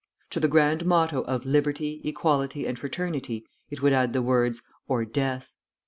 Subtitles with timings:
[0.31, 5.05] To the grand motto of 'Liberty, Equality, and Fraternity,' it would add the words, 'or
[5.05, 5.53] death.'